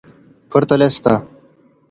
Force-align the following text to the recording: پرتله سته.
پرتله 0.51 0.87
سته. 0.95 1.13